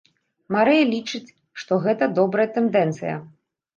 [0.55, 3.15] Марыя лічыць, што гэта добрая тэндэнцыя.